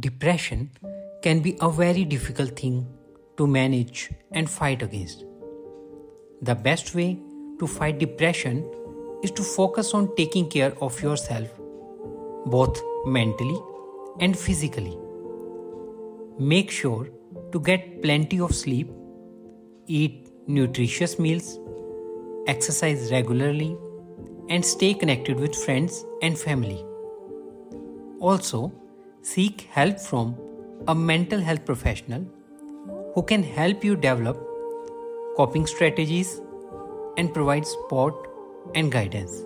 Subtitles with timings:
[0.00, 0.70] Depression
[1.22, 2.84] can be a very difficult thing
[3.36, 5.24] to manage and fight against.
[6.42, 7.20] The best way
[7.60, 8.68] to fight depression
[9.22, 11.48] is to focus on taking care of yourself,
[12.46, 13.56] both mentally
[14.18, 14.98] and physically.
[16.40, 17.08] Make sure
[17.52, 18.90] to get plenty of sleep,
[19.86, 21.60] eat nutritious meals,
[22.48, 23.76] exercise regularly,
[24.48, 26.84] and stay connected with friends and family.
[28.18, 28.72] Also,
[29.24, 30.36] seek help from
[30.86, 32.24] a mental health professional
[33.14, 34.36] who can help you develop
[35.38, 36.40] coping strategies
[37.16, 38.14] and provide support
[38.74, 39.42] and guidance.